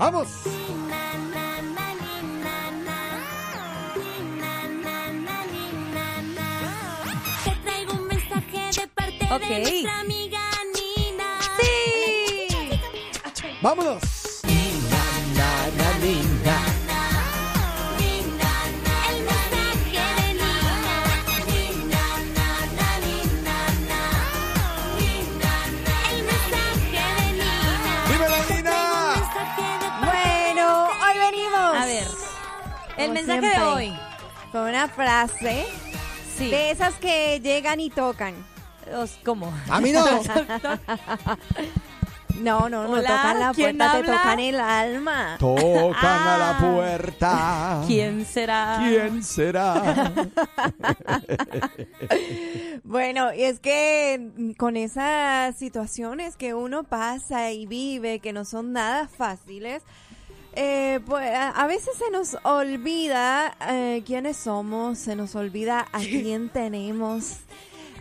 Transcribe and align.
¡Vamos! 0.00 0.28
Te 7.44 7.50
traigo 7.62 7.92
un 7.92 8.06
mensaje 8.06 8.80
de 8.80 8.86
parte 8.88 9.28
Ok. 9.30 9.42
de 9.42 9.60
nuestra 9.60 10.00
amiga 10.00 10.40
Nina. 10.74 11.38
Sí. 11.60 12.80
¡Vámonos! 13.60 14.19
El 33.10 33.26
mensaje 33.26 33.40
siempre. 33.40 33.60
de 33.60 33.66
hoy. 33.66 33.92
Con 34.52 34.62
una 34.62 34.88
frase 34.88 35.66
Sí. 36.36 36.50
de 36.50 36.70
esas 36.70 36.94
que 36.94 37.40
llegan 37.40 37.80
y 37.80 37.90
tocan. 37.90 38.34
¿Cómo? 39.24 39.52
¡A 39.68 39.80
mí 39.80 39.92
no! 39.92 40.04
No, 42.40 42.70
no, 42.70 42.84
no 42.84 42.92
Hola, 42.92 43.02
tocan 43.16 43.38
la 43.40 43.52
¿quién 43.52 43.76
puerta, 43.76 43.96
te 44.00 44.02
tocan 44.06 44.40
el 44.40 44.58
alma. 44.60 45.36
Tocan 45.38 46.04
a 46.04 46.38
la 46.38 46.50
Ah. 46.50 46.58
puerta. 46.74 47.82
¿Quién 47.86 48.24
será? 48.24 48.78
¿Quién 48.80 49.22
será? 49.22 50.10
Bueno, 52.84 53.32
y 53.34 53.42
es 53.42 53.60
que 53.60 54.54
con 54.58 54.76
esas 54.76 55.56
situaciones 55.56 56.36
que 56.36 56.54
uno 56.54 56.82
pasa 56.84 57.50
y 57.52 57.66
vive, 57.66 58.20
que 58.20 58.32
no 58.32 58.44
son 58.44 58.72
nada 58.72 59.06
fáciles, 59.08 59.82
eh, 60.54 61.00
pues 61.06 61.30
a, 61.34 61.66
veces 61.66 61.96
se 61.96 62.10
nos 62.10 62.36
olvida 62.42 63.56
eh, 63.68 64.02
quiénes 64.04 64.36
somos, 64.36 64.98
se 64.98 65.14
nos 65.14 65.34
olvida 65.34 65.86
a 65.92 66.00
quién 66.00 66.48
tenemos. 66.48 67.36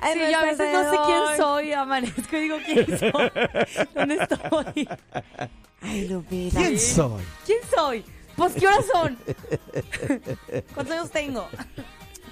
a 0.01 0.13
Sí, 0.13 0.19
yo 0.31 0.39
a 0.39 0.43
veces 0.43 0.73
no 0.73 0.91
sé 0.91 0.97
quién 1.05 1.37
soy, 1.37 1.73
amanezco 1.73 2.37
y 2.37 2.39
digo 2.41 2.57
quién 2.65 2.99
soy, 2.99 3.31
dónde 3.93 4.15
estoy, 4.15 4.89
Ay, 5.81 6.07
Lupita. 6.07 6.59
¿Quién 6.59 6.79
soy? 6.79 7.23
quién 7.45 7.59
soy, 7.75 8.05
pues 8.35 8.53
qué 8.53 8.67
horas 8.67 8.85
son, 8.91 9.17
cuántos 10.73 10.95
años 10.95 11.11
tengo. 11.11 11.47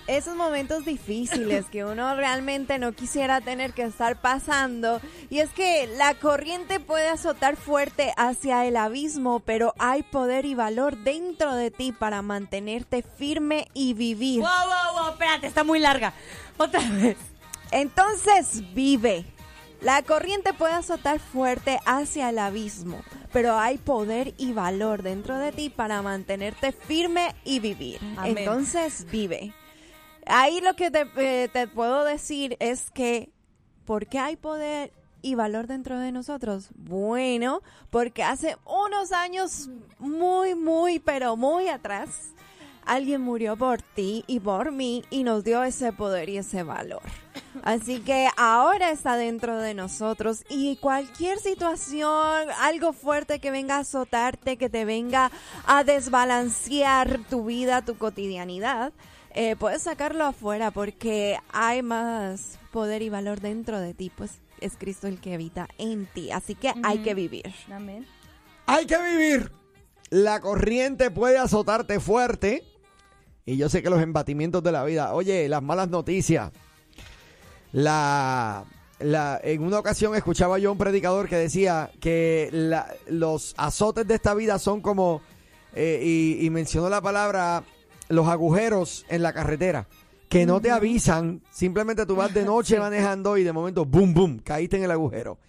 Esos 0.08 0.36
momentos 0.36 0.86
difíciles 0.86 1.66
que 1.66 1.86
uno 1.86 2.16
realmente 2.16 2.80
no 2.80 2.94
quisiera 2.94 3.42
tener 3.42 3.74
que 3.74 3.84
estar 3.84 4.20
pasando. 4.20 5.02
Y 5.30 5.40
es 5.40 5.50
que 5.52 5.88
la 5.98 6.14
corriente 6.16 6.80
puede 6.80 7.10
azotar 7.10 7.56
fuerte 7.56 8.14
hacia 8.18 8.66
el 8.66 8.78
abismo, 8.78 9.40
pero 9.42 9.74
hay 9.80 10.04
poder 10.04 10.46
y 10.46 10.56
valor 10.56 10.98
dentro 10.98 11.54
de 11.56 11.72
ti 11.72 11.92
para 11.92 12.22
mantenerte 12.22 13.04
firme 13.04 13.68
y 13.74 13.94
vivir. 13.94 14.42
Wow, 14.42 14.50
wow, 14.50 15.04
wow, 15.04 15.12
espérate, 15.12 15.48
está 15.48 15.64
muy 15.64 15.80
larga. 15.80 16.14
Otra 16.58 16.82
vez. 16.90 17.18
Entonces 17.72 18.64
vive. 18.74 19.26
La 19.82 20.02
corriente 20.02 20.54
puede 20.54 20.74
azotar 20.74 21.20
fuerte 21.20 21.80
hacia 21.86 22.30
el 22.30 22.40
abismo, 22.40 23.00
pero 23.32 23.60
hay 23.60 23.78
poder 23.78 24.34
y 24.38 24.54
valor 24.54 25.04
dentro 25.04 25.38
de 25.38 25.52
ti 25.52 25.70
para 25.70 26.02
mantenerte 26.02 26.72
firme 26.72 27.36
y 27.44 27.60
vivir. 27.60 28.00
Amén. 28.18 28.40
Entonces 28.40 29.06
vive. 29.12 29.54
Ahí 30.30 30.62
lo 30.62 30.76
que 30.76 30.92
te, 30.92 31.08
eh, 31.18 31.50
te 31.52 31.68
puedo 31.68 32.04
decir 32.04 32.58
es 32.60 32.92
que, 32.92 33.30
¿por 33.86 34.08
qué 34.08 34.20
hay 34.20 34.36
poder 34.36 34.92
y 35.22 35.36
valor 35.36 35.68
dentro 35.68 36.00
de 36.00 36.12
nosotros? 36.12 36.70
Bueno, 36.76 37.62
porque 37.90 38.24
hace 38.24 38.58
unos 38.66 39.12
años 39.12 39.70
muy, 40.00 40.56
muy, 40.56 41.00
pero 41.00 41.36
muy 41.36 41.68
atrás, 41.70 42.34
alguien 42.86 43.22
murió 43.22 43.58
por 43.58 43.82
ti 43.82 44.24
y 44.28 44.40
por 44.40 44.72
mí 44.72 45.04
y 45.10 45.24
nos 45.24 45.44
dio 45.44 45.64
ese 45.64 45.92
poder 45.92 46.30
y 46.30 46.38
ese 46.38 46.64
valor. 46.64 47.02
Así 47.64 48.00
que 48.00 48.30
ahora 48.38 48.92
está 48.92 49.16
dentro 49.16 49.58
de 49.58 49.74
nosotros 49.74 50.44
y 50.50 50.78
cualquier 50.78 51.40
situación, 51.40 52.50
algo 52.60 52.94
fuerte 52.94 53.40
que 53.40 53.52
venga 53.52 53.78
a 53.78 53.80
azotarte, 53.80 54.58
que 54.58 54.70
te 54.70 54.86
venga 54.86 55.32
a 55.66 55.84
desbalancear 55.84 57.20
tu 57.30 57.46
vida, 57.46 57.82
tu 57.82 57.98
cotidianidad, 57.98 58.94
eh, 59.34 59.56
puedes 59.58 59.82
sacarlo 59.84 60.26
afuera 60.26 60.72
porque 60.72 61.38
hay 61.52 61.82
más 61.82 62.58
poder 62.72 63.02
y 63.02 63.10
valor 63.10 63.40
dentro 63.42 63.80
de 63.80 63.94
ti, 63.94 64.12
pues 64.16 64.32
es 64.62 64.74
Cristo 64.78 65.08
el 65.08 65.20
que 65.20 65.34
habita 65.36 65.68
en 65.78 66.06
ti. 66.08 66.32
Así 66.32 66.56
que 66.56 66.74
hay 66.84 67.00
que 67.00 67.14
vivir. 67.14 67.54
Amén. 67.72 68.06
Hay 68.66 68.86
que 68.86 68.98
vivir. 68.98 69.52
La 70.10 70.40
corriente 70.40 71.12
puede 71.12 71.38
azotarte 71.38 72.00
fuerte. 72.00 72.64
Y 73.46 73.58
yo 73.58 73.70
sé 73.70 73.82
que 73.84 73.90
los 73.90 74.02
embatimientos 74.02 74.62
de 74.64 74.72
la 74.72 74.84
vida. 74.84 75.14
Oye, 75.14 75.48
las 75.48 75.64
malas 75.64 75.90
noticias. 75.90 76.52
La, 77.72 78.66
la, 79.00 79.40
en 79.44 79.64
una 79.64 79.80
ocasión 79.80 80.16
escuchaba 80.16 80.58
yo 80.60 80.70
a 80.70 80.72
un 80.72 80.78
predicador 80.78 81.28
que 81.30 81.36
decía 81.36 81.92
que 82.00 82.50
la- 82.52 82.94
los 83.08 83.54
azotes 83.58 84.08
de 84.08 84.16
esta 84.16 84.34
vida 84.34 84.58
son 84.60 84.82
como, 84.82 85.22
eh, 85.76 86.02
y, 86.04 86.46
y 86.46 86.50
mencionó 86.50 86.90
la 86.90 87.02
palabra, 87.02 87.64
los 88.10 88.28
agujeros 88.28 89.06
en 89.10 89.24
la 89.24 89.34
carretera. 89.34 89.88
Que 90.30 90.46
no 90.46 90.60
te 90.60 90.72
avisan, 90.72 91.42
simplemente 91.52 92.06
tú 92.06 92.16
vas 92.16 92.34
de 92.34 92.44
noche 92.46 92.80
manejando 92.80 93.38
y 93.38 93.44
de 93.44 93.54
momento, 93.54 93.86
boom, 93.86 94.14
boom, 94.14 94.40
caíste 94.40 94.78
en 94.78 94.84
el 94.84 94.92
agujero. 94.92 95.40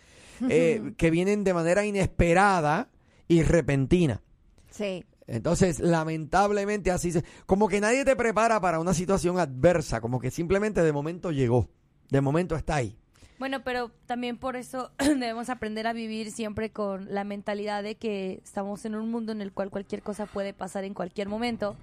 Eh, 0.48 0.92
que 0.96 1.10
vienen 1.10 1.42
de 1.42 1.52
manera 1.52 1.84
inesperada 1.84 2.88
y 3.26 3.42
repentina. 3.42 4.22
Sí. 4.70 5.04
Entonces, 5.26 5.80
lamentablemente 5.80 6.90
así 6.90 7.12
se... 7.12 7.24
Como 7.44 7.68
que 7.68 7.80
nadie 7.80 8.04
te 8.04 8.14
prepara 8.14 8.60
para 8.60 8.78
una 8.78 8.94
situación 8.94 9.38
adversa, 9.38 10.00
como 10.00 10.20
que 10.20 10.30
simplemente 10.30 10.82
de 10.82 10.92
momento 10.92 11.32
llegó, 11.32 11.68
de 12.08 12.20
momento 12.20 12.56
está 12.56 12.76
ahí. 12.76 12.96
Bueno, 13.38 13.62
pero 13.62 13.90
también 14.06 14.36
por 14.36 14.56
eso 14.56 14.90
debemos 14.98 15.48
aprender 15.48 15.86
a 15.86 15.92
vivir 15.92 16.32
siempre 16.32 16.70
con 16.70 17.12
la 17.12 17.24
mentalidad 17.24 17.82
de 17.82 17.96
que 17.96 18.40
estamos 18.42 18.84
en 18.84 18.94
un 18.94 19.10
mundo 19.10 19.32
en 19.32 19.42
el 19.42 19.52
cual 19.52 19.70
cualquier 19.70 20.02
cosa 20.02 20.26
puede 20.26 20.52
pasar 20.54 20.84
en 20.84 20.94
cualquier 20.94 21.28
momento. 21.28 21.76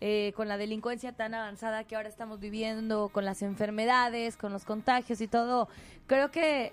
Eh, 0.00 0.32
con 0.36 0.48
la 0.48 0.58
delincuencia 0.58 1.12
tan 1.12 1.34
avanzada 1.34 1.84
que 1.84 1.96
ahora 1.96 2.08
estamos 2.08 2.40
viviendo, 2.40 3.08
con 3.08 3.24
las 3.24 3.42
enfermedades, 3.42 4.36
con 4.36 4.52
los 4.52 4.64
contagios 4.64 5.20
y 5.20 5.28
todo, 5.28 5.68
creo 6.06 6.30
que 6.30 6.72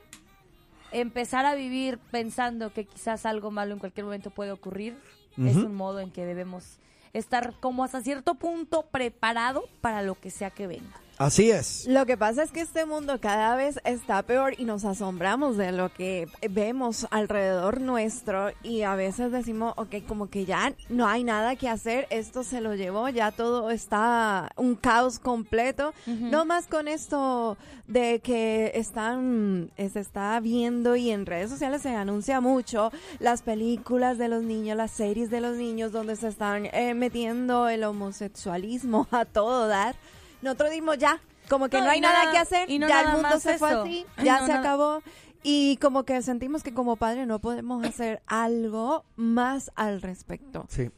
empezar 0.92 1.46
a 1.46 1.56
vivir 1.56 1.98
pensando 2.12 2.74
que 2.74 2.86
quizás 2.86 3.26
algo 3.26 3.52
malo 3.52 3.74
en 3.74 3.80
cualquier 3.80 4.06
momento 4.06 4.32
puede 4.32 4.52
ocurrir 4.52 4.98
es 5.38 5.56
un 5.56 5.74
modo 5.74 6.02
en 6.02 6.12
que 6.12 6.26
debemos 6.26 6.78
estar 7.14 7.54
como 7.60 7.84
hasta 7.86 8.02
cierto 8.02 8.36
punto 8.36 8.84
preparado 8.84 9.64
para 9.80 10.02
lo 10.02 10.20
que 10.20 10.30
sea 10.30 10.50
que 10.50 10.68
venga. 10.68 11.00
Así 11.22 11.52
es. 11.52 11.86
Lo 11.88 12.08
que 12.08 12.18
pasa 12.18 12.42
es 12.42 12.52
que 12.52 12.62
este 12.62 12.88
mundo 12.88 13.20
cada 13.22 13.56
vez 13.56 13.80
está 13.84 14.24
peor 14.24 14.56
y 14.58 14.66
nos 14.66 14.86
asombramos 14.86 15.56
de 15.56 15.72
lo 15.72 15.94
que 15.94 16.28
vemos 16.50 17.06
alrededor 17.12 17.80
nuestro 17.80 18.50
y 18.64 18.82
a 18.82 18.96
veces 18.96 19.32
decimos, 19.32 19.76
ok, 19.78 19.98
como 20.08 20.32
que 20.32 20.46
ya 20.46 20.74
no 20.90 21.08
hay 21.08 21.24
nada 21.24 21.56
que 21.56 21.70
hacer, 21.70 22.08
esto 22.10 22.44
se 22.44 22.60
lo 22.60 22.74
llevó, 22.74 23.08
ya 23.10 23.32
todo 23.32 23.70
está 23.70 24.50
un 24.56 24.74
caos 24.74 25.20
completo. 25.20 25.94
No 26.08 26.44
más 26.44 26.66
con 26.66 26.88
esto 26.88 27.56
de 27.86 28.20
que 28.20 28.72
están, 28.74 29.70
eh, 29.78 29.90
se 29.90 30.00
está 30.00 30.40
viendo 30.40 30.96
y 30.96 31.12
en 31.12 31.28
redes 31.28 31.52
sociales 31.52 31.84
se 31.84 31.90
anuncia 31.90 32.42
mucho 32.42 32.92
las 33.20 33.44
películas 33.44 34.18
de 34.18 34.28
los 34.28 34.42
niños, 34.42 34.76
las 34.76 34.90
series 34.90 35.30
de 35.30 35.42
los 35.42 35.56
niños 35.56 35.92
donde 35.92 36.16
se 36.16 36.30
están 36.30 36.66
eh, 36.66 36.96
metiendo 36.96 37.70
el 37.70 37.84
homosexualismo 37.84 39.08
a 39.12 39.26
todo 39.26 39.68
dar. 39.68 39.96
Nosotros 40.42 40.72
dimos 40.72 40.98
ya, 40.98 41.20
como 41.50 41.70
que 41.70 41.78
No, 41.78 41.86
no, 41.86 41.92
hay 41.92 42.02
nada, 42.02 42.20
nada- 42.20 42.32
que 42.32 42.38
hacer, 42.38 42.70
y 42.70 42.80
no 42.80 42.88
ya 42.88 43.02
el 43.02 43.08
mundo 43.10 43.40
se 43.40 43.58
fue 43.58 43.70
eso. 43.70 43.82
así, 43.84 44.06
ya 44.24 44.40
No, 44.42 44.46
se 44.48 44.54
no. 44.54 44.60
acabó. 44.60 45.04
Y 45.44 45.78
como 45.78 46.04
que 46.04 46.22
sentimos 46.22 46.62
que 46.64 46.74
como 46.74 46.98
padre 46.98 47.26
no 47.26 47.40
podemos 47.40 47.84
hacer 47.86 48.22
algo 48.28 49.06
más 49.16 49.72
al 49.76 50.02
respecto. 50.02 50.66
Sí. 50.70 50.90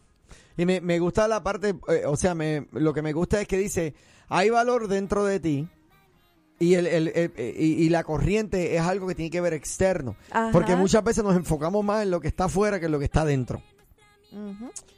Y 0.58 0.66
me, 0.66 0.82
me 0.82 1.00
gusta 1.00 1.28
la 1.28 1.42
parte, 1.44 1.76
eh, 1.88 2.04
o 2.06 2.16
sea, 2.18 2.36
me, 2.36 2.68
lo 2.74 2.94
que 2.94 3.02
me 3.02 3.14
gusta 3.14 3.40
es 3.42 3.48
que 3.48 3.58
dice, 3.58 3.94
hay 4.30 4.50
valor 4.50 4.88
dentro 4.88 5.24
de 5.26 5.40
ti 5.40 5.68
y, 6.60 6.76
el, 6.76 6.88
el- 6.88 7.08
el- 7.16 7.34
y, 7.38 7.84
y 7.86 7.90
la 7.90 8.04
corriente 8.04 8.76
es 8.76 8.82
algo 8.82 9.08
que 9.08 9.16
tiene 9.16 9.32
que 9.32 9.42
ver 9.42 9.54
externo. 9.54 10.16
Ajá. 10.30 10.50
Porque 10.52 10.76
muchas 10.76 11.04
veces 11.04 11.24
nos 11.24 11.36
enfocamos 11.36 11.84
más 11.84 12.04
en 12.04 12.12
lo 12.12 12.20
que 12.20 12.28
está 12.28 12.46
afuera 12.46 12.80
que 12.80 12.86
en 12.88 12.92
lo 12.92 13.00
que 13.00 13.06
está 13.06 13.24
dentro. 13.26 13.62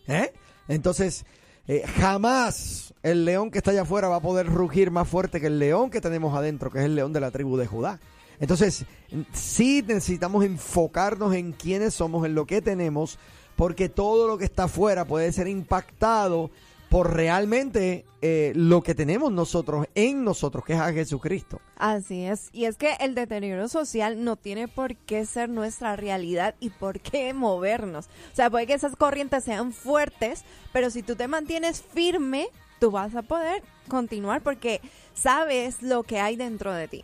¿Eh? 0.08 0.34
Entonces, 0.68 1.26
eh, 1.68 1.84
jamás 2.00 2.94
el 3.02 3.26
león 3.26 3.52
que 3.52 3.60
está 3.60 3.72
allá 3.72 3.84
afuera 3.84 4.08
va 4.08 4.18
a 4.18 4.22
poder 4.22 4.48
rugir 4.48 4.92
más 4.92 5.08
fuerte 5.08 5.42
que 5.42 5.48
el 5.48 5.60
león 5.60 5.90
que 5.90 6.02
tenemos 6.02 6.36
adentro, 6.36 6.72
que 6.72 6.80
es 6.80 6.86
el 6.86 6.96
león 6.96 7.14
de 7.14 7.20
la 7.20 7.32
tribu 7.32 7.58
de 7.58 7.68
Judá. 7.68 8.00
Entonces, 8.40 8.86
sí 9.32 9.84
necesitamos 9.88 10.44
enfocarnos 10.44 11.34
en 11.34 11.54
quiénes 11.54 11.94
somos, 11.94 12.26
en 12.26 12.36
lo 12.36 12.46
que 12.46 12.62
tenemos, 12.62 13.18
porque 13.56 13.90
todo 13.90 14.28
lo 14.28 14.38
que 14.38 14.46
está 14.46 14.66
afuera 14.66 15.06
puede 15.06 15.32
ser 15.32 15.48
impactado 15.48 16.50
por 16.90 17.14
realmente 17.14 18.06
eh, 18.22 18.54
lo 18.56 18.82
que 18.82 18.96
tenemos 18.96 19.32
nosotros 19.32 19.88
en 19.96 20.24
nosotros, 20.24 20.64
que 20.66 20.74
es 20.74 20.80
a 20.80 20.94
Jesucristo. 20.94 21.60
Así 21.78 22.24
es. 22.24 22.50
Y 22.54 22.66
es 22.66 22.78
que 22.78 22.94
el 23.00 23.16
deterioro 23.16 23.68
social 23.68 24.24
no 24.24 24.36
tiene 24.36 24.68
por 24.68 24.96
qué 24.96 25.26
ser 25.26 25.50
nuestra 25.50 25.96
realidad 25.96 26.56
y 26.60 26.70
por 26.70 27.00
qué 27.02 27.34
movernos. 27.34 28.06
O 28.32 28.36
sea, 28.36 28.50
puede 28.50 28.68
que 28.68 28.74
esas 28.74 28.96
corrientes 28.96 29.44
sean 29.44 29.74
fuertes, 29.74 30.44
pero 30.72 30.90
si 30.90 31.04
tú 31.04 31.16
te 31.16 31.28
mantienes 31.28 31.82
firme, 31.82 32.48
tú 32.80 32.92
vas 32.92 33.16
a 33.16 33.22
poder 33.24 33.62
continuar 33.88 34.42
porque 34.42 34.82
sabes 35.14 35.82
lo 35.82 36.04
que 36.04 36.20
hay 36.20 36.36
dentro 36.36 36.74
de 36.74 36.88
ti. 36.88 37.04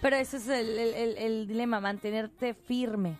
Pero 0.00 0.16
ese 0.16 0.36
es 0.36 0.48
el, 0.48 0.78
el- 0.78 0.94
el- 0.94 1.16
el 1.18 1.46
dilema, 1.48 1.80
mantenerte 1.80 2.54
firme. 2.54 3.16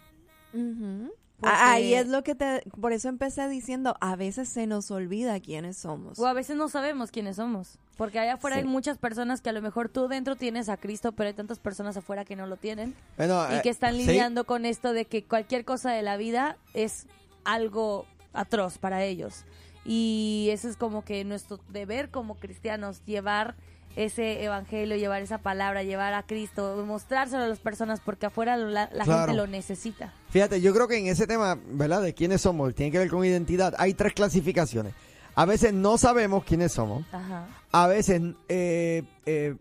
Porque- 1.45 1.59
Ahí 1.61 1.95
es 1.95 2.09
lo 2.09 2.23
que 2.25 2.35
te... 2.35 2.63
Por 2.81 2.93
eso 2.93 3.09
empecé 3.09 3.49
diciendo, 3.49 3.97
a 4.01 4.17
veces 4.17 4.49
se 4.49 4.67
nos 4.67 4.91
olvida 4.91 5.39
quiénes 5.41 5.77
somos. 5.77 6.19
O 6.19 6.27
a 6.27 6.33
veces 6.33 6.57
no 6.57 6.69
sabemos 6.69 7.11
quiénes 7.11 7.37
somos. 7.37 7.79
Porque 7.97 8.19
allá 8.19 8.35
afuera 8.35 8.57
Sí. 8.57 8.63
hay 8.63 8.67
muchas 8.69 8.99
personas 8.99 9.41
que 9.41 9.51
a 9.51 9.53
lo 9.53 9.63
mejor 9.63 9.89
tú 9.89 10.09
dentro 10.09 10.35
tienes 10.37 10.69
a 10.69 10.77
Cristo, 10.77 11.13
pero 11.13 11.29
hay 11.29 11.35
tantas 11.35 11.59
personas 11.59 11.97
afuera 11.97 12.25
que 12.25 12.35
no 12.37 12.47
lo 12.47 12.57
tienen. 12.57 12.95
Bueno, 13.17 13.47
y 13.53 13.55
eh, 13.57 13.61
que 13.63 13.71
están 13.71 13.95
sí, 13.95 14.05
lidiando 14.07 14.45
con 14.45 14.65
esto 14.67 14.93
de 14.93 15.05
que 15.05 15.23
cualquier 15.25 15.65
cosa 15.65 15.91
de 15.93 16.03
la 16.03 16.17
vida 16.17 16.57
es 16.75 17.07
algo 17.45 18.07
atroz 18.33 18.79
para 18.79 19.05
ellos. 19.05 19.45
Y 19.85 20.49
eso 20.51 20.69
es 20.69 20.77
como 20.77 21.05
que 21.05 21.25
nuestro 21.25 21.61
deber 21.69 22.11
como 22.11 22.37
cristianos, 22.37 23.03
llevar 23.05 23.55
ese 23.97 24.43
evangelio, 24.45 24.97
llevar 24.97 25.23
esa 25.23 25.39
palabra, 25.39 25.83
llevar 25.83 26.15
a 26.15 26.23
Cristo, 26.25 26.83
mostrárselo 26.87 27.45
a 27.45 27.49
las 27.49 27.59
personas 27.61 28.01
porque 28.01 28.27
afuera 28.27 28.57
la, 28.57 28.89
la 28.93 29.05
Claro. 29.05 29.21
gente 29.27 29.35
lo 29.37 29.47
necesita. 29.47 30.13
Fíjate, 30.31 30.61
yo 30.61 30.75
creo 30.75 30.89
que 30.89 30.99
en 30.99 31.07
ese 31.07 31.27
tema, 31.27 31.59
¿verdad? 31.67 32.03
De 32.03 32.15
quiénes 32.15 32.41
somos, 32.41 32.75
tiene 32.75 32.91
que 32.93 32.99
ver 32.99 33.09
con 33.09 33.25
identidad. 33.25 33.75
Hay 33.79 33.95
tres 33.95 34.13
clasificaciones. 34.15 34.95
A 35.37 35.45
veces 35.47 35.73
no 35.73 35.99
sabemos 35.99 36.45
quiénes 36.45 36.73
somos. 36.73 37.05
Ajá. 37.13 37.47
A 37.73 37.87
veces, 37.89 38.23
eh, 38.49 39.03
eh, 39.27 39.57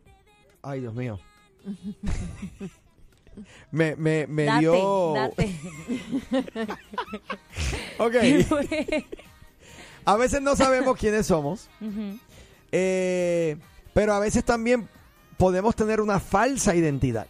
ay 0.61 0.81
Dios 0.81 0.93
mío. 0.93 1.19
me 3.71 3.95
me, 3.95 4.27
me 4.27 4.43
date, 4.45 4.59
dio. 4.61 5.13
date. 5.15 5.55
Ok. 7.99 8.15
A 10.05 10.17
veces 10.17 10.41
no 10.41 10.55
sabemos 10.55 10.97
quiénes 10.97 11.27
somos. 11.27 11.69
Ujú. 11.79 12.17
eh, 12.71 13.57
pero 13.93 14.13
a 14.13 14.19
veces 14.19 14.43
también 14.43 14.87
podemos 15.37 15.75
tener 15.75 16.01
una 16.01 16.19
falsa 16.19 16.75
identidad. 16.75 17.27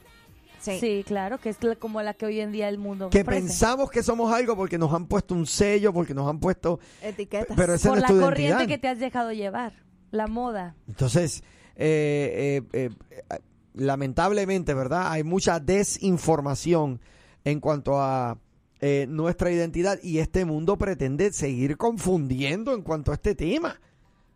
Sí. 0.59 0.79
Sí, 0.79 1.03
claro, 1.05 1.39
que 1.39 1.49
es 1.49 1.57
como 1.77 2.01
la 2.01 2.13
que 2.13 2.25
hoy 2.25 2.39
en 2.39 2.53
día 2.53 2.69
el 2.69 2.77
mundo 2.77 3.09
Que 3.09 3.21
ofrece. 3.21 3.41
pensamos 3.41 3.91
que 3.91 4.01
somos 4.01 4.33
algo 4.33 4.55
porque 4.55 4.77
nos 4.77 4.93
han 4.93 5.07
puesto 5.07 5.35
un 5.35 5.45
sello, 5.45 5.91
porque 5.91 6.13
nos 6.13 6.29
han 6.29 6.39
puesto. 6.39 6.79
Etiquetas. 7.01 7.57
Pero 7.57 7.73
esa 7.73 7.89
por 7.89 7.97
no 7.97 8.01
la 8.01 8.07
es 8.07 8.13
tu 8.13 8.19
corriente 8.21 8.49
identidad. 8.53 8.67
que 8.69 8.77
te 8.77 8.87
has 8.87 8.99
dejado 8.99 9.33
llevar, 9.33 9.73
la 10.11 10.27
moda. 10.27 10.75
Entonces, 10.87 11.43
eh, 11.75 12.61
eh, 12.73 12.79
eh, 12.85 12.89
eh, 13.29 13.39
lamentablemente, 13.73 14.73
¿verdad? 14.73 15.11
Hay 15.11 15.23
mucha 15.23 15.59
desinformación 15.59 17.01
en 17.43 17.59
cuanto 17.59 17.99
a 18.01 18.37
eh, 18.79 19.05
nuestra 19.09 19.51
identidad 19.51 19.99
y 20.01 20.19
este 20.19 20.45
mundo 20.45 20.77
pretende 20.77 21.33
seguir 21.33 21.75
confundiendo 21.77 22.73
en 22.73 22.83
cuanto 22.83 23.11
a 23.11 23.15
este 23.15 23.35
tema. 23.35 23.79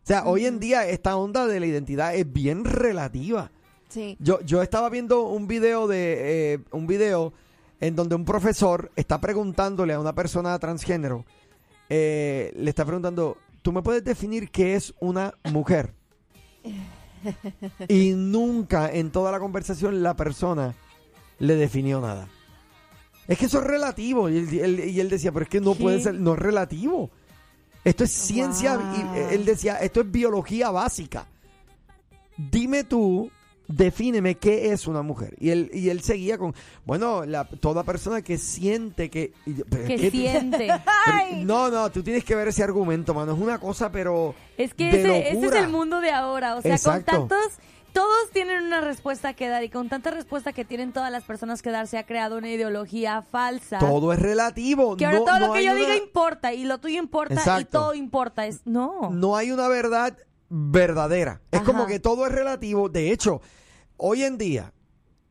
O 0.08 0.10
sea, 0.10 0.24
hoy 0.26 0.46
en 0.46 0.58
día 0.62 0.88
esta 0.88 1.18
onda 1.18 1.48
de 1.48 1.60
la 1.60 1.66
identidad 1.66 2.16
es 2.16 2.32
bien 2.32 2.64
relativa. 2.64 3.52
Sí. 3.90 4.16
Yo, 4.22 4.40
yo 4.40 4.62
estaba 4.62 4.90
viendo 4.90 5.24
un 5.28 5.50
video 5.50 5.86
de 5.86 6.54
eh, 6.54 6.60
un 6.72 6.88
video 6.88 7.34
en 7.82 7.94
donde 7.94 8.16
un 8.16 8.24
profesor 8.24 8.90
está 8.96 9.20
preguntándole 9.20 9.92
a 9.92 10.00
una 10.00 10.16
persona 10.16 10.58
transgénero, 10.60 11.26
eh, 11.90 12.54
le 12.56 12.70
está 12.70 12.86
preguntando, 12.86 13.36
¿tú 13.62 13.74
me 13.74 13.82
puedes 13.82 14.02
definir 14.06 14.50
qué 14.50 14.76
es 14.76 14.94
una 15.02 15.34
mujer? 15.52 15.94
y 17.90 18.12
nunca 18.14 18.90
en 18.90 19.12
toda 19.12 19.30
la 19.34 19.42
conversación 19.42 20.04
la 20.04 20.16
persona 20.16 20.74
le 21.40 21.56
definió 21.56 22.00
nada. 22.00 22.30
Es 23.28 23.38
que 23.38 23.48
eso 23.48 23.60
es 23.60 23.66
relativo. 23.68 24.30
Y 24.30 24.38
él, 24.38 24.60
él- 24.80 24.90
y 24.90 25.02
él 25.02 25.10
decía, 25.10 25.34
pero 25.34 25.44
es 25.44 25.50
que 25.50 25.60
no 25.60 25.74
¿Qué? 25.76 25.84
puede 25.84 26.00
ser, 26.00 26.14
no 26.14 26.32
es 26.32 26.40
relativo. 26.40 27.10
Esto 27.88 28.04
es 28.04 28.12
ciencia, 28.12 28.78
Wow. 28.78 28.96
y 29.30 29.34
él 29.36 29.46
decía, 29.46 29.76
esto 29.78 30.02
es 30.02 30.12
biología 30.12 30.70
básica. 30.72 31.26
Dime 32.38 32.84
tú, 32.84 33.32
defíneme 33.68 34.36
qué 34.36 34.72
es 34.72 34.88
una 34.88 35.02
mujer. 35.02 35.36
Y 35.40 35.50
él, 35.50 35.70
y 35.74 35.90
él 35.90 36.02
seguía 36.02 36.38
con, 36.38 36.54
bueno, 36.86 37.26
la, 37.26 37.46
toda 37.46 37.84
persona 37.84 38.22
que 38.22 38.38
siente 38.38 39.10
que... 39.10 39.34
Que 39.88 40.12
siente. 40.12 40.68
pero- 41.06 41.44
no, 41.46 41.70
no, 41.70 41.90
tú 41.92 42.04
tienes 42.04 42.24
que 42.24 42.36
ver 42.36 42.50
ese 42.50 42.64
argumento, 42.64 43.14
mano. 43.14 43.34
Es 43.34 43.40
una 43.40 43.60
cosa, 43.60 43.92
pero... 43.92 44.36
Es 44.58 44.74
que 44.74 44.92
de 44.92 45.00
ese, 45.00 45.30
ese 45.38 45.46
es 45.48 45.54
el 45.54 45.70
mundo 45.70 46.00
de 46.02 46.12
ahora. 46.12 46.56
O 46.58 46.62
sea, 46.62 46.76
Exacto. 46.76 47.12
con 47.20 47.28
tantos. 47.30 47.54
Todos 47.98 48.30
tienen 48.32 48.64
una 48.64 48.80
respuesta 48.80 49.34
que 49.34 49.48
dar 49.48 49.64
y 49.64 49.70
con 49.70 49.90
tanta 49.90 50.12
respuesta 50.12 50.54
que 50.54 50.64
tienen 50.64 50.94
todas 50.94 51.12
las 51.12 51.24
personas 51.24 51.64
que 51.64 51.72
dar 51.72 51.88
se 51.88 51.98
ha 51.98 52.06
creado 52.06 52.38
una 52.38 52.48
ideología 52.52 53.24
falsa. 53.24 53.80
Todo 53.80 54.14
es 54.14 54.20
relativo. 54.20 54.96
que 54.96 55.08
ahora 55.08 55.18
no, 55.18 55.26
todo 55.26 55.40
no 55.40 55.48
lo 55.48 55.54
que 55.54 55.64
yo 55.66 55.72
una- 55.72 55.80
diga 55.80 55.96
importa 55.98 56.54
y 56.54 56.64
lo 56.66 56.78
tuyo 56.78 57.00
importa 57.00 57.60
y 57.60 57.66
todo 57.66 57.96
importa. 57.96 58.46
Es, 58.46 58.62
no. 58.66 59.10
no 59.10 59.36
hay 59.36 59.50
una 59.50 59.68
verdad 59.68 60.16
verdadera. 60.48 61.42
Es 61.50 61.62
Ajá. 61.62 61.66
como 61.66 61.88
que 61.88 62.00
todo 62.00 62.28
es 62.28 62.32
relativo. 62.32 62.88
De 62.88 63.12
hecho, 63.12 63.42
hoy 63.98 64.22
en 64.26 64.38
día 64.38 64.74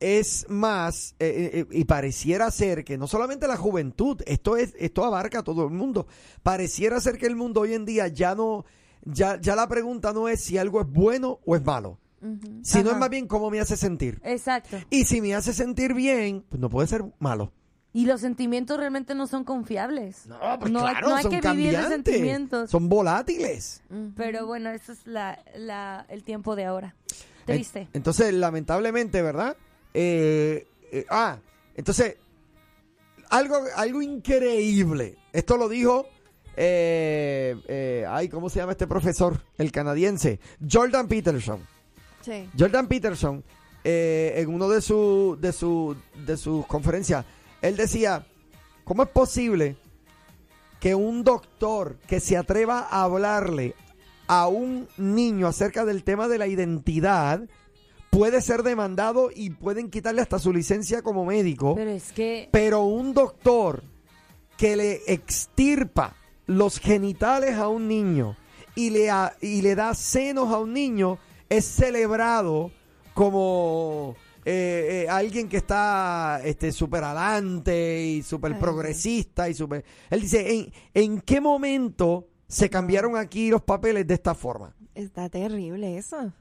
es 0.01 0.45
más 0.49 1.15
eh, 1.21 1.51
eh, 1.55 1.67
y 1.71 1.85
pareciera 1.85 2.51
ser 2.51 2.85
que 2.85 2.99
no 2.99 3.07
solamente 3.07 3.47
la 3.47 3.57
juventud, 3.57 4.21
esto 4.27 4.57
es 4.57 4.75
esto 4.77 5.05
abarca 5.05 5.39
a 5.39 5.45
todo 5.45 5.63
el 5.67 5.71
mundo. 5.71 6.09
Pareciera 6.43 6.99
ser 7.01 7.17
que 7.17 7.27
el 7.27 7.37
mundo 7.37 7.61
hoy 7.61 7.75
en 7.75 7.85
día 7.85 8.09
ya 8.09 8.35
no 8.35 8.65
ya 9.05 9.41
ya 9.41 9.55
la 9.55 9.69
pregunta 9.69 10.13
no 10.13 10.29
es 10.29 10.43
si 10.43 10.59
algo 10.59 10.81
es 10.81 10.89
bueno 10.89 11.39
o 11.47 11.55
es 11.55 11.65
malo, 11.65 12.01
Ujú. 12.23 12.61
sino 12.63 12.85
es 12.85 12.91
Ajá. 12.93 12.99
más 12.99 13.11
bien 13.11 13.27
cómo 13.27 13.51
me 13.51 13.61
hace 13.61 13.77
sentir. 13.77 14.21
Exacto. 14.25 14.79
Y 14.91 15.05
si 15.05 15.21
me 15.21 15.35
hace 15.35 15.53
sentir 15.53 15.95
bien, 15.95 16.45
pues 16.49 16.61
no 16.61 16.71
puede 16.71 16.89
ser 16.89 17.05
malo. 17.19 17.53
Y 17.93 18.05
los 18.05 18.21
sentimientos 18.21 18.77
realmente 18.79 19.15
no 19.15 19.27
son 19.27 19.45
confiables. 19.45 20.27
No, 20.27 20.39
pues 20.59 20.71
No 20.71 20.81
claro, 20.81 21.09
no 21.09 21.17
hay 21.17 21.23
son 21.23 21.31
que 21.31 21.37
vivir 21.41 21.73
cambiantes, 21.73 21.89
sentimientos. 21.91 22.71
son 22.71 22.89
volátiles. 22.91 23.81
Pero 24.17 24.45
bueno, 24.47 24.69
eso 24.71 24.93
es 24.93 25.07
la, 25.07 25.43
la, 25.57 26.05
el 26.11 26.23
tiempo 26.23 26.57
de 26.57 26.67
ahora. 26.67 26.95
Triste. 27.47 27.81
En- 27.81 27.89
Entonces, 27.95 28.35
lamentablemente, 28.35 29.23
¿verdad? 29.23 29.57
Eh, 29.95 30.67
eh, 30.93 31.07
ah, 31.09 31.39
entonces, 31.75 32.17
algo, 33.31 33.57
algo 33.77 34.03
increíble. 34.03 35.17
Esto 35.33 35.57
lo 35.57 35.69
dijo, 35.69 36.07
eh, 36.57 37.57
eh, 37.69 38.05
ay, 38.09 38.29
¿cómo 38.29 38.51
se 38.51 38.59
llama 38.59 38.73
este 38.73 38.87
profesor? 38.87 39.41
El 39.57 39.73
canadiense, 39.73 40.39
Jordan 40.71 41.09
Peterson. 41.09 41.61
Sí. 42.27 42.49
Jordan 42.59 42.89
Peterson, 42.89 43.43
eh, 43.85 44.35
en 44.37 44.53
uno 44.53 44.69
de, 44.69 44.83
su, 44.83 45.39
de, 45.41 45.53
su, 45.53 45.97
de 46.27 46.37
sus 46.37 46.67
conferencias, 46.67 47.25
él 47.63 47.77
decía, 47.77 48.27
¿cómo 48.85 49.05
es 49.05 49.09
posible 49.09 49.77
que 50.81 50.95
un 50.95 51.25
doctor 51.25 51.97
que 52.07 52.21
se 52.21 52.37
atreva 52.37 52.81
a 52.91 53.05
hablarle 53.05 53.75
a 54.27 54.49
un 54.49 54.89
niño 54.99 55.47
acerca 55.47 55.85
del 55.85 56.03
tema 56.03 56.27
de 56.29 56.39
la 56.39 56.49
identidad 56.49 57.41
puede 58.11 58.41
ser 58.43 58.63
demandado 58.65 59.31
y 59.35 59.51
pueden 59.51 59.89
quitarle 59.91 60.21
hasta 60.21 60.39
su 60.41 60.53
licencia 60.53 61.03
como 61.03 61.25
médico? 61.25 61.75
Pero 61.77 61.91
es 61.91 62.11
que 62.13 62.49
Pero 62.51 62.83
un 62.83 63.15
doctor 63.15 63.83
que 64.59 64.75
le 64.77 65.01
extirpa 65.07 66.17
los 66.47 66.79
genitales 66.81 67.55
a 67.57 67.69
un 67.69 67.87
niño 67.89 68.37
y 68.75 68.91
le, 68.91 69.11
a- 69.11 69.35
y 69.41 69.63
le 69.63 69.75
da 69.75 69.95
senos 69.95 70.53
a 70.53 70.59
un 70.59 70.73
niño 70.73 71.19
es 71.49 71.65
celebrado 71.65 72.71
como 73.15 74.15
eh, 74.45 75.05
eh, 75.05 75.09
alguien 75.09 75.49
que 75.49 75.57
está 75.57 76.41
este 76.45 76.71
súper 76.73 77.05
adelante 77.05 78.05
y 78.05 78.23
súper 78.23 78.59
progresista 78.59 79.49
y 79.49 79.55
súper... 79.55 79.85
Él 80.11 80.21
dice, 80.21 80.53
¿en, 80.53 80.73
¿en 80.95 81.21
qué 81.21 81.41
momento 81.41 82.29
se 82.47 82.71
cambiaron 82.71 83.17
aquí 83.17 83.51
los 83.51 83.63
papeles 83.63 84.07
de 84.07 84.15
esta 84.15 84.35
forma? 84.35 84.77
Está 84.95 85.29
terrible 85.29 85.99
eso. 85.99 86.33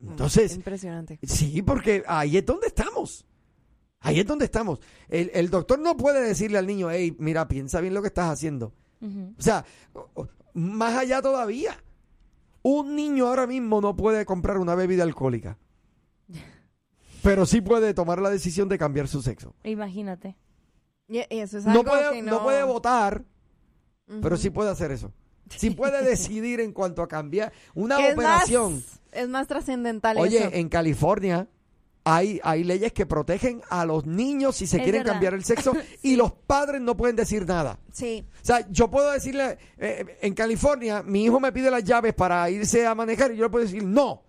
Entonces, 0.00 0.54
Impresionante. 0.56 1.18
Sí, 1.22 1.62
porque 1.62 2.04
ahí 2.06 2.36
es 2.36 2.46
donde 2.46 2.68
estamos. 2.68 3.26
Ahí 4.00 4.20
es 4.20 4.26
donde 4.26 4.44
estamos. 4.44 4.78
El, 5.08 5.30
el 5.34 5.50
doctor 5.50 5.78
no 5.78 5.96
puede 5.96 6.22
decirle 6.22 6.58
al 6.58 6.66
niño, 6.66 6.90
hey, 6.90 7.16
mira, 7.18 7.48
piensa 7.48 7.80
bien 7.80 7.94
lo 7.94 8.02
que 8.02 8.08
estás 8.08 8.30
haciendo. 8.30 8.72
O 9.38 9.42
sea, 9.42 9.64
más 10.54 10.96
allá 10.96 11.22
todavía. 11.22 11.76
Un 12.68 12.96
niño 12.96 13.28
ahora 13.28 13.46
mismo 13.46 13.80
no 13.80 13.94
puede 13.94 14.24
comprar 14.26 14.58
una 14.58 14.74
bebida 14.74 15.04
alcohólica. 15.04 15.56
Pero 17.22 17.46
sí 17.46 17.60
puede 17.60 17.94
tomar 17.94 18.20
la 18.20 18.28
decisión 18.30 18.68
de 18.68 18.76
cambiar 18.76 19.06
su 19.06 19.22
sexo. 19.22 19.54
imagínate. 19.62 20.36
Y, 21.08 21.20
eso 21.30 21.58
es 21.58 21.64
No 21.64 21.70
algo 21.70 21.84
puede, 21.84 22.10
que 22.14 22.22
no 22.22 22.32
no... 22.32 22.42
puede 22.42 22.64
votar, 22.64 23.24
pero 24.20 24.36
sí 24.36 24.50
puede 24.50 24.70
hacer 24.70 24.90
eso. 24.90 25.12
Sí 25.48 25.70
puede 25.76 26.04
decidir 26.04 26.58
en 26.58 26.72
cuanto 26.72 27.02
a 27.02 27.06
cambiar 27.06 27.52
una 27.76 27.98
operación. 27.98 28.74
más- 28.74 29.00
Es 29.12 29.28
más 29.28 29.46
trascendental 29.46 30.18
Oye, 30.18 30.38
eso. 30.38 30.50
en 30.52 30.68
California 30.68 31.46
hay, 32.08 32.40
hay 32.44 32.62
leyes 32.62 32.92
que 32.92 33.04
protegen 33.04 33.60
a 33.68 33.84
los 33.84 34.06
niños 34.06 34.54
si 34.54 34.68
se 34.68 34.76
Es 34.76 34.82
quieren 34.84 35.00
verdad. 35.00 35.14
cambiar 35.14 35.34
el 35.34 35.42
sexo 35.44 35.72
y 36.02 36.14
los 36.14 36.30
padres 36.32 36.80
no 36.80 36.96
pueden 36.96 37.16
decir 37.16 37.44
nada. 37.46 37.80
Sí. 37.90 38.24
O 38.42 38.44
sea, 38.44 38.64
yo 38.70 38.88
puedo 38.88 39.10
decirle, 39.10 39.58
eh, 39.76 40.18
en 40.22 40.32
California, 40.34 41.02
mi 41.02 41.24
hijo 41.24 41.40
me 41.40 41.50
pide 41.50 41.68
las 41.68 41.82
llaves 41.82 42.14
para 42.14 42.48
irse 42.48 42.86
a 42.86 42.94
manejar 42.94 43.32
y 43.32 43.36
yo 43.36 43.42
le 43.44 43.50
puedo 43.50 43.64
decir, 43.64 43.82
no, 43.82 44.22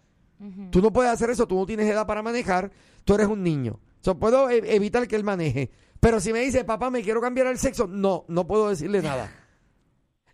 tú 0.71 0.81
no 0.81 0.91
puedes 0.91 1.11
hacer 1.11 1.29
eso, 1.29 1.47
tú 1.47 1.55
no 1.55 1.67
tienes 1.67 1.87
edad 1.87 2.07
para 2.07 2.23
manejar, 2.23 2.71
tú 3.05 3.13
eres 3.13 3.27
un 3.27 3.43
niño. 3.43 3.73
O 3.73 4.03
sea, 4.03 4.15
puedo 4.15 4.49
e- 4.49 4.75
evitar 4.75 5.07
que 5.07 5.15
él 5.15 5.23
maneje. 5.23 5.69
Pero 5.99 6.19
si 6.19 6.33
me 6.33 6.39
dice, 6.39 6.63
papá, 6.63 6.89
me 6.89 7.03
quiero 7.03 7.21
cambiar 7.21 7.45
el 7.47 7.59
sexo, 7.59 7.85
no, 7.87 8.25
no 8.27 8.47
puedo 8.47 8.69
decirle 8.69 9.01
nada. 9.03 9.31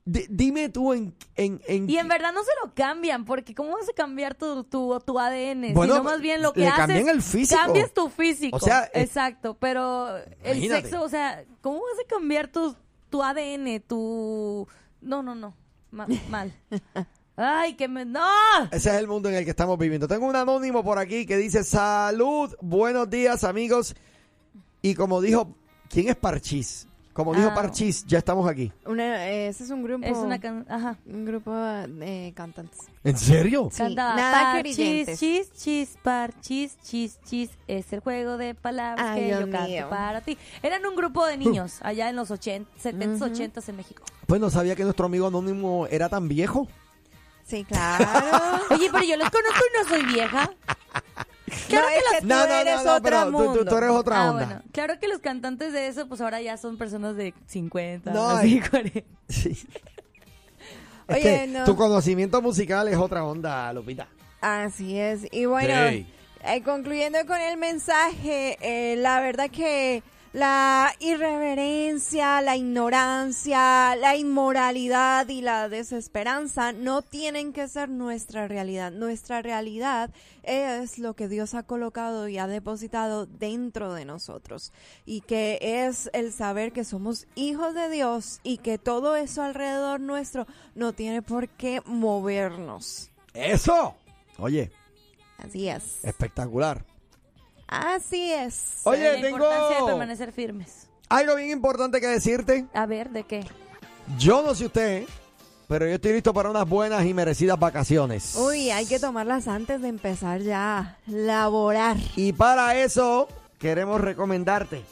Di- 0.06 0.26
dime 0.30 0.68
tú 0.68 0.92
en... 0.92 1.16
en, 1.36 1.62
en 1.66 1.90
Y 1.90 1.98
en 1.98 2.08
verdad 2.10 2.34
no 2.34 2.44
se 2.44 2.50
lo 2.64 2.74
cambian, 2.74 3.24
porque 3.24 3.56
¿cómo 3.56 3.72
vas 3.72 3.88
a 3.88 3.94
cambiar 3.94 4.36
tu, 4.36 4.66
tu, 4.66 5.00
tu 5.06 5.18
ADN? 5.20 5.74
Bueno, 5.74 5.94
Sino 5.94 6.04
más 6.04 6.20
bien 6.20 6.42
lo 6.42 6.52
que 6.52 6.60
le 6.62 6.68
haces, 6.68 6.80
cambian 6.80 7.08
el 7.10 7.22
físico. 7.22 7.62
Cambias 7.62 7.94
tu 7.94 8.10
físico. 8.10 8.58
O 8.58 8.60
sea, 8.60 8.84
eh, 8.94 9.02
exacto. 9.02 9.56
Pero 9.58 10.18
el 10.44 10.60
sexo, 10.70 11.02
o 11.04 11.10
sea, 11.10 11.46
¿cómo 11.62 11.78
vas 11.80 12.04
a 12.04 12.08
cambiar 12.10 12.50
tu, 12.50 12.76
tu 13.10 13.24
ADN? 13.24 13.80
Tu. 13.88 14.68
No, 15.02 15.24
no, 15.24 15.36
no. 15.36 15.56
Ma- 15.92 16.08
mal. 16.30 16.54
Ay, 17.36 17.76
que 17.76 17.88
me. 17.88 18.04
¡No! 18.06 18.20
Ese 18.72 18.90
es 18.90 18.96
el 18.96 19.08
mundo 19.08 19.30
en 19.30 19.36
el 19.36 19.44
que 19.46 19.52
estamos 19.52 19.78
viviendo. 19.80 20.08
Tengo 20.08 20.26
un 20.28 20.36
anónimo 20.36 20.84
por 20.84 21.00
aquí 21.00 21.26
que 21.26 21.38
dice, 21.38 21.64
salud, 21.64 22.54
buenos 22.62 23.10
días 23.10 23.44
amigos. 23.44 23.96
Y 24.82 24.96
como 24.96 25.22
dijo, 25.22 25.56
¿quién 25.90 26.10
es 26.10 26.16
Parchís? 26.16 26.88
Como 27.14 27.34
dijo 27.36 27.50
Ah. 27.52 27.54
Parchís, 27.54 28.06
ya 28.08 28.18
estamos 28.18 28.50
aquí. 28.50 28.72
Una, 28.86 29.28
eh, 29.30 29.48
ese 29.48 29.64
es 29.66 29.70
un 29.70 29.84
grupo. 29.84 30.04
Es 30.06 30.18
una. 30.18 30.40
can- 30.40 30.66
Ajá. 30.68 30.98
Un 31.06 31.26
grupo 31.26 31.54
de 31.54 32.34
cantantes. 32.36 32.80
¿En 33.04 33.16
serio? 33.18 33.70
Sí, 33.72 33.78
Cantaba 33.78 34.16
nada 34.16 34.42
par, 34.54 34.62
creyentes. 34.62 35.20
chis, 35.20 35.52
chis, 35.52 35.64
chis, 35.64 35.98
par, 36.02 36.34
chis, 36.42 36.78
chis. 36.82 37.52
Es 37.68 37.94
el 37.94 38.00
juego 38.00 38.38
de 38.38 38.56
palabras 38.56 39.06
Ay, 39.08 39.20
que 39.22 39.26
Dios 39.28 39.40
yo 39.42 39.52
canto 39.52 39.70
mío. 39.70 39.90
para 39.90 40.22
ti. 40.22 40.38
Eran 40.64 40.84
un 40.88 40.96
grupo 40.96 41.26
de 41.28 41.38
niños 41.38 41.78
allá 41.82 42.10
en 42.10 42.16
los 42.16 42.32
80, 42.32 42.70
70s, 42.82 43.16
Ujú. 43.22 43.26
80s 43.26 43.70
en 43.70 43.76
México. 43.78 44.04
Pues 44.26 44.42
no 44.42 44.50
sabía 44.50 44.76
que 44.76 44.84
nuestro 44.84 45.06
amigo 45.06 45.28
anónimo 45.28 45.86
era 45.92 46.10
tan 46.10 46.28
viejo. 46.28 46.68
Sí, 47.46 47.64
claro. 47.66 48.06
Oye, 48.72 48.90
pero 48.92 49.04
yo 49.04 49.18
los 49.18 49.30
conozco 49.30 49.60
y 49.60 49.84
no 49.84 49.90
soy 49.90 50.06
vieja. 50.14 50.50
Claro 51.70 51.88
no, 51.88 51.94
que 51.94 52.02
las- 52.12 52.22
que 52.22 52.28
tú 52.28 52.54
eres 52.62 52.86
otro 52.86 53.24
tú- 53.26 53.32
mundo. 53.32 53.54
tú, 53.60 53.66
tú 53.66 53.78
eres 53.78 53.90
otra 53.90 54.18
Ah, 54.24 54.32
onda. 54.32 54.46
bueno. 54.46 54.62
Claro 54.72 55.00
que 55.00 55.08
los 55.08 55.20
cantantes 55.20 55.74
de 55.74 55.88
eso, 55.88 56.08
pues 56.08 56.22
ahora 56.22 56.42
ya 56.42 56.58
son 56.58 56.78
personas 56.78 57.16
de 57.16 57.34
50, 57.48 58.12
No, 58.12 58.30
así, 58.30 58.58
eh. 58.64 58.64
40. 58.70 59.02
Sí. 59.30 59.58
Es 61.08 61.18
Oye, 61.18 61.48
no. 61.48 61.66
tu 61.66 61.76
conocimiento 61.76 62.42
musical 62.42 62.88
es 62.88 62.96
otra 62.98 63.26
onda, 63.26 63.72
Lupita. 63.74 64.08
Así 64.40 64.98
es. 64.98 65.28
Y 65.32 65.46
bueno, 65.46 65.74
eh, 65.74 66.62
concluyendo 66.64 67.18
con 67.28 67.40
el 67.42 67.58
mensaje, 67.58 68.58
eh, 68.62 68.96
la 68.96 69.20
verdad 69.20 69.50
que 69.50 70.02
la 70.34 70.92
irreverencia, 71.00 72.42
la 72.42 72.58
ignorancia, 72.58 73.96
la 73.96 74.16
inmoralidad 74.18 75.28
y 75.30 75.42
la 75.42 75.70
desesperanza 75.70 76.74
no 76.74 77.04
tienen 77.04 77.54
que 77.54 77.68
ser 77.68 77.90
nuestra 77.90 78.48
realidad. 78.48 78.92
Nuestra 78.92 79.44
realidad 79.44 80.10
es 80.42 80.98
lo 80.98 81.14
que 81.16 81.28
Dios 81.28 81.54
ha 81.54 81.62
colocado 81.62 82.28
y 82.28 82.40
ha 82.40 82.48
depositado 82.48 83.28
dentro 83.28 83.94
de 83.94 84.06
nosotros. 84.06 84.74
Y 85.06 85.22
que 85.22 85.60
es 85.62 86.10
el 86.14 86.34
saber 86.34 86.74
que 86.74 86.84
somos 86.84 87.28
hijos 87.36 87.76
de 87.76 87.90
Dios 87.90 88.40
y 88.42 88.58
que 88.58 88.80
todo 88.80 89.16
eso 89.16 89.44
alrededor 89.44 90.00
nuestro 90.00 90.48
no 90.74 90.94
tiene 90.94 91.22
por 91.22 91.48
qué 91.48 91.82
movernos. 91.86 93.12
¡Eso! 93.36 93.96
Oye, 94.40 94.72
Así 95.38 95.70
es. 95.70 96.04
espectacular. 96.04 96.84
Así 97.74 98.32
es. 98.32 98.82
Oye, 98.84 99.04
la 99.04 99.22
tengo 99.22 99.38
importancia 99.38 99.80
de 99.80 99.86
permanecer 99.86 100.32
firmes. 100.32 100.88
algo 101.10 101.36
bien 101.36 101.50
importante 101.52 102.00
que 102.00 102.08
decirte. 102.08 102.66
A 102.74 102.86
ver, 102.86 103.10
¿de 103.10 103.24
qué? 103.24 103.46
Yo 104.18 104.42
no 104.42 104.54
sé 104.54 104.66
usted, 104.66 105.06
pero 105.68 105.88
yo 105.88 105.96
estoy 105.96 106.14
listo 106.14 106.34
para 106.34 106.50
unas 106.50 106.68
buenas 106.68 107.06
y 107.06 107.14
merecidas 107.14 107.58
vacaciones. 107.58 108.36
Uy, 108.36 108.70
hay 108.70 108.86
que 108.86 109.00
tomarlas 109.00 109.48
antes 109.48 109.82
de 109.82 109.88
empezar 109.88 110.42
ya 110.42 110.80
a 110.80 110.98
laborar. 111.08 111.98
Y 112.16 112.34
para 112.34 112.78
eso 112.78 113.28
queremos 113.60 114.02
recomendarte 114.02 114.84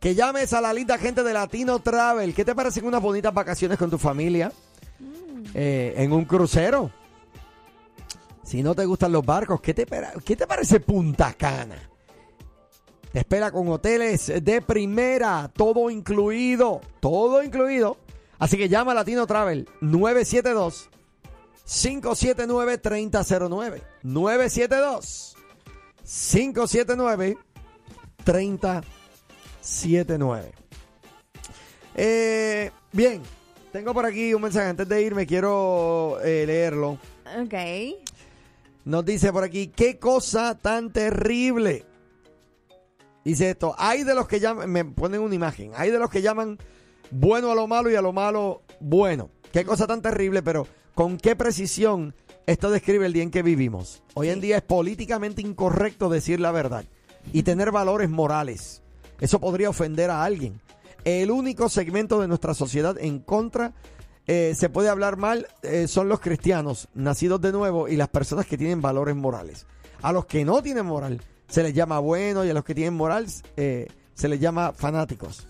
que 0.00 0.14
llames 0.14 0.52
a 0.52 0.60
la 0.60 0.72
linda 0.72 0.96
gente 0.96 1.22
de 1.24 1.32
Latino 1.32 1.80
Travel. 1.80 2.32
¿Qué 2.34 2.44
te 2.44 2.54
parecen 2.54 2.86
unas 2.86 3.02
bonitas 3.02 3.34
vacaciones 3.34 3.78
con 3.78 3.90
tu 3.90 3.98
familia? 3.98 4.52
Eh, 5.54 5.94
en 5.96 6.12
un 6.12 6.24
crucero. 6.24 6.90
Si 8.48 8.62
no 8.62 8.74
te 8.74 8.86
gustan 8.86 9.12
los 9.12 9.26
barcos, 9.26 9.60
¿qué 9.60 9.74
te, 9.74 9.86
qué 10.24 10.34
te 10.34 10.46
parece 10.46 10.80
Punta 10.80 11.34
Cana? 11.34 11.76
Te 13.12 13.18
espera 13.18 13.50
con 13.50 13.68
hoteles 13.68 14.32
de 14.42 14.62
primera, 14.62 15.50
todo 15.54 15.90
incluido, 15.90 16.80
todo 16.98 17.42
incluido. 17.42 17.98
Así 18.38 18.56
que 18.56 18.70
llama 18.70 18.92
a 18.92 18.94
Latino 18.94 19.26
Travel 19.26 19.68
972 19.82 20.88
579 21.66 22.78
3009 22.78 23.82
972 24.02 25.36
579 26.02 27.36
3079 28.24 30.52
eh, 31.96 32.70
Bien, 32.92 33.20
tengo 33.72 33.92
por 33.92 34.06
aquí 34.06 34.32
un 34.32 34.40
mensaje. 34.40 34.70
Antes 34.70 34.88
de 34.88 35.02
irme, 35.02 35.26
quiero 35.26 36.18
eh, 36.24 36.46
leerlo. 36.46 36.98
Ok. 37.42 37.52
Nos 38.88 39.04
dice 39.04 39.34
por 39.34 39.44
aquí, 39.44 39.66
qué 39.66 39.98
cosa 39.98 40.56
tan 40.56 40.90
terrible. 40.90 41.84
Dice 43.22 43.50
esto, 43.50 43.74
hay 43.76 44.02
de 44.02 44.14
los 44.14 44.26
que 44.26 44.40
llaman, 44.40 44.72
me 44.72 44.82
ponen 44.82 45.20
una 45.20 45.34
imagen, 45.34 45.72
hay 45.76 45.90
de 45.90 45.98
los 45.98 46.08
que 46.08 46.22
llaman 46.22 46.56
bueno 47.10 47.50
a 47.50 47.54
lo 47.54 47.66
malo 47.66 47.90
y 47.90 47.96
a 47.96 48.00
lo 48.00 48.14
malo 48.14 48.62
bueno. 48.80 49.28
Qué 49.52 49.66
cosa 49.66 49.86
tan 49.86 50.00
terrible, 50.00 50.42
pero 50.42 50.66
con 50.94 51.18
qué 51.18 51.36
precisión 51.36 52.14
esto 52.46 52.70
describe 52.70 53.04
el 53.04 53.12
día 53.12 53.24
en 53.24 53.30
que 53.30 53.42
vivimos. 53.42 54.02
Hoy 54.14 54.30
en 54.30 54.40
día 54.40 54.56
es 54.56 54.62
políticamente 54.62 55.42
incorrecto 55.42 56.08
decir 56.08 56.40
la 56.40 56.50
verdad 56.50 56.86
y 57.30 57.42
tener 57.42 57.70
valores 57.70 58.08
morales. 58.08 58.80
Eso 59.20 59.38
podría 59.38 59.68
ofender 59.68 60.08
a 60.08 60.24
alguien. 60.24 60.62
El 61.04 61.30
único 61.30 61.68
segmento 61.68 62.22
de 62.22 62.28
nuestra 62.28 62.54
sociedad 62.54 62.96
en 62.98 63.18
contra 63.18 63.74
eh, 64.30 64.54
se 64.54 64.68
puede 64.68 64.90
hablar 64.90 65.16
mal 65.16 65.48
eh, 65.62 65.88
son 65.88 66.10
los 66.10 66.20
cristianos 66.20 66.88
nacidos 66.92 67.40
de 67.40 67.50
nuevo 67.50 67.88
y 67.88 67.96
las 67.96 68.08
personas 68.08 68.44
que 68.44 68.58
tienen 68.58 68.82
valores 68.82 69.16
morales. 69.16 69.66
A 70.02 70.12
los 70.12 70.26
que 70.26 70.44
no 70.44 70.62
tienen 70.62 70.84
moral 70.84 71.22
se 71.48 71.62
les 71.62 71.72
llama 71.72 71.98
bueno 71.98 72.44
y 72.44 72.50
a 72.50 72.54
los 72.54 72.62
que 72.62 72.74
tienen 72.74 72.92
moral 72.92 73.26
eh, 73.56 73.88
se 74.14 74.28
les 74.28 74.38
llama 74.38 74.72
fanáticos. 74.72 75.46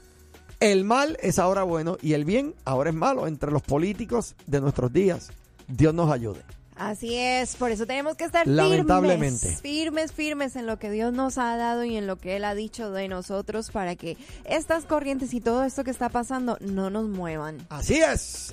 El 0.60 0.84
mal 0.84 1.18
es 1.20 1.40
ahora 1.40 1.64
bueno 1.64 1.98
y 2.00 2.12
el 2.12 2.24
bien 2.24 2.54
ahora 2.64 2.90
es 2.90 2.96
malo 2.96 3.26
entre 3.26 3.50
los 3.50 3.62
políticos 3.62 4.36
de 4.46 4.60
nuestros 4.60 4.92
días. 4.92 5.30
Dios 5.66 5.92
nos 5.92 6.12
ayude. 6.12 6.40
Así 6.78 7.16
es, 7.16 7.56
por 7.56 7.72
eso 7.72 7.86
tenemos 7.86 8.14
que 8.16 8.24
estar 8.24 8.46
Lamentablemente. 8.46 9.48
firmes, 9.48 9.60
firmes, 9.60 10.12
firmes 10.12 10.56
en 10.56 10.66
lo 10.66 10.78
que 10.78 10.90
Dios 10.90 11.12
nos 11.12 11.36
ha 11.36 11.56
dado 11.56 11.84
y 11.84 11.96
en 11.96 12.06
lo 12.06 12.16
que 12.16 12.36
Él 12.36 12.44
ha 12.44 12.54
dicho 12.54 12.92
de 12.92 13.08
nosotros 13.08 13.70
para 13.70 13.96
que 13.96 14.16
estas 14.44 14.84
corrientes 14.84 15.34
y 15.34 15.40
todo 15.40 15.64
esto 15.64 15.82
que 15.82 15.90
está 15.90 16.08
pasando 16.08 16.56
no 16.60 16.88
nos 16.88 17.08
muevan. 17.08 17.58
Así 17.68 17.96
es. 17.96 18.52